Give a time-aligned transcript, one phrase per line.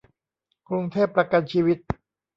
[0.67, 1.77] กรุงเทพประกันชีวิต